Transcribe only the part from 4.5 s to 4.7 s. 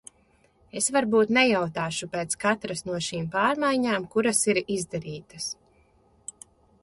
ir